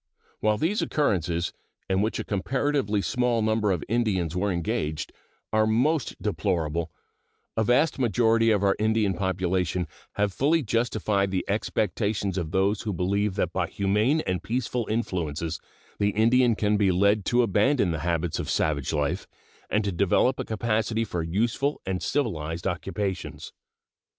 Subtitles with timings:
[0.39, 1.53] While these occurrences,
[1.87, 5.13] in which a comparatively small number of Indians were engaged,
[5.53, 6.91] are most deplorable,
[7.55, 12.91] a vast majority of our Indian population have fully justified the expectations of those who
[12.93, 15.59] believe that by humane and peaceful influences
[15.99, 19.27] the Indian can be led to abandon the habits of savage life
[19.69, 23.53] and to develop a capacity for useful and civilized occupations.